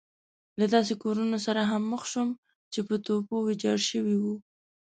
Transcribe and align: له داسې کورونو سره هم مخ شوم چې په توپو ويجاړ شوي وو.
له 0.59 0.65
داسې 0.73 0.93
کورونو 1.03 1.37
سره 1.45 1.61
هم 1.71 1.83
مخ 1.91 2.03
شوم 2.11 2.29
چې 2.73 2.79
په 2.87 2.95
توپو 3.05 3.35
ويجاړ 3.41 3.77
شوي 3.89 4.15
وو. 4.23 4.35